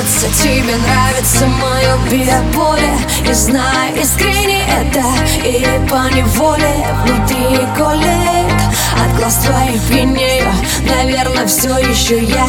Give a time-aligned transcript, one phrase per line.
[0.00, 0.76] тебе
[2.54, 2.98] более
[3.28, 5.02] И знаю искренне это
[5.44, 6.86] И по неволе.
[7.04, 8.62] Внутри колет
[9.02, 10.52] От глаз твоих пьянею.
[10.88, 12.46] Наверное, все еще я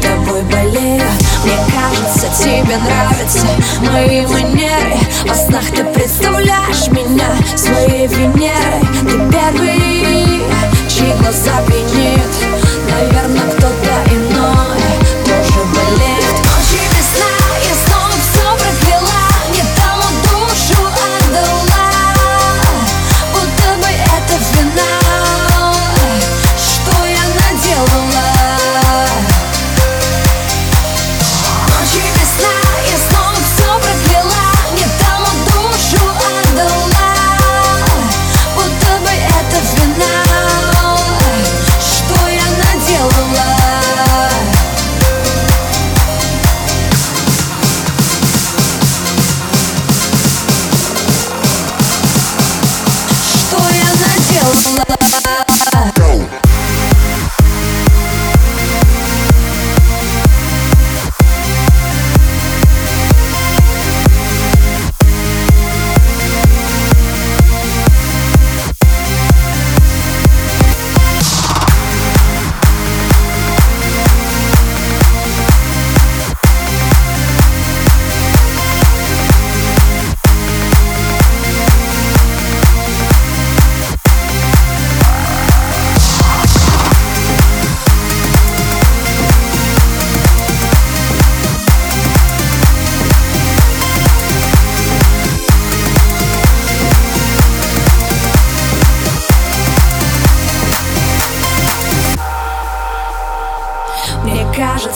[0.00, 1.02] тобой болею.
[1.44, 3.46] Мне кажется, тебе нравятся
[3.92, 4.98] мои манеры.
[5.26, 8.57] Во снах ты представляешь меня своей Венерой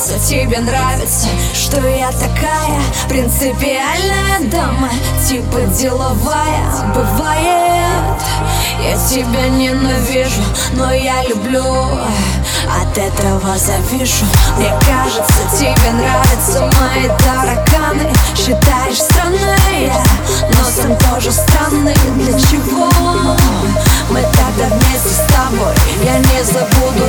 [0.02, 4.90] признаться, тебе нравится Что я такая принципиальная дама
[5.28, 8.22] Типа деловая, бывает.
[8.80, 10.42] Я тебя ненавижу,
[10.74, 14.24] но я люблю От этого завишу.
[14.56, 19.92] Мне кажется, тебе нравятся мои тараканы Считаешь странные,
[20.58, 21.94] но сам тоже странный.
[22.16, 22.88] Для чего
[24.10, 25.74] мы тогда вместе с тобой?
[26.02, 27.01] Я не забуду